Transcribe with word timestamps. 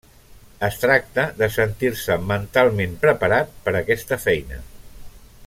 Es 0.67 0.77
tracta 0.83 1.25
de 1.41 1.49
sentir-se 1.57 2.17
mentalment 2.31 2.97
preparat 3.05 3.53
per 3.67 3.75
aquesta 3.83 4.19
feina. 4.25 4.61